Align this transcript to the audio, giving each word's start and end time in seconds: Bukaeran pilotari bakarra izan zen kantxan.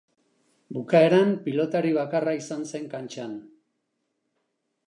Bukaeran 0.77 1.35
pilotari 1.43 1.93
bakarra 1.99 2.35
izan 2.39 2.67
zen 2.73 2.91
kantxan. 2.95 3.37